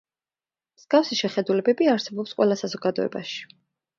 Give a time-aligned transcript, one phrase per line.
[0.77, 3.45] მსგავსი შეხედულებები არსებობს ყველა საზოგადოებაში.